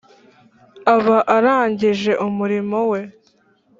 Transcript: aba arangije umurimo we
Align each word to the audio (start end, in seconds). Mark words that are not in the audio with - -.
aba 0.95 1.17
arangije 1.35 2.11
umurimo 2.27 2.79
we 2.91 3.01